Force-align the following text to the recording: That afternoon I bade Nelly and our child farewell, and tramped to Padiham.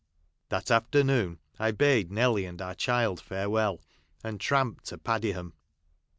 That 0.49 0.71
afternoon 0.71 1.37
I 1.59 1.69
bade 1.69 2.11
Nelly 2.11 2.45
and 2.45 2.59
our 2.59 2.73
child 2.73 3.21
farewell, 3.21 3.81
and 4.23 4.41
tramped 4.41 4.85
to 4.85 4.97
Padiham. 4.97 5.53